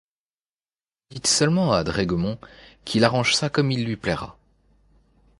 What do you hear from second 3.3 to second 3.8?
ça comme